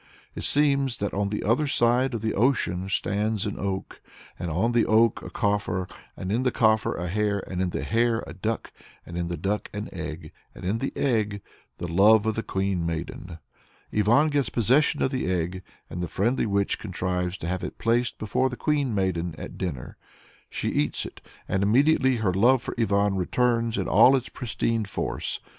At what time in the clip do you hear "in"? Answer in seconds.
6.31-6.41, 7.61-7.69, 9.15-9.27, 10.65-10.79, 23.77-23.87